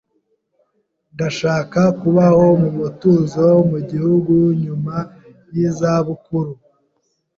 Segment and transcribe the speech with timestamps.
[1.13, 4.95] Ndashaka kubaho mu mutuzo mu gihugu nyuma
[5.55, 6.51] yizabukuru.